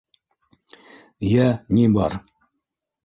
-Йә, 1.33 1.45
ни 1.79 1.87
бар. 2.01 2.17